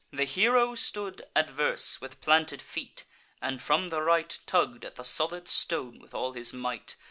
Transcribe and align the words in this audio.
The 0.11 0.23
hero 0.23 0.73
stood 0.73 1.21
Adverse, 1.35 2.01
with 2.01 2.21
planted 2.21 2.59
feet, 2.59 3.05
and, 3.39 3.61
from 3.61 3.89
the 3.89 4.01
right, 4.01 4.35
Tugg'd 4.47 4.83
at 4.83 4.95
the 4.95 5.03
solid 5.03 5.47
stone 5.47 5.99
with 5.99 6.15
all 6.15 6.33
his 6.33 6.51
might. 6.51 6.95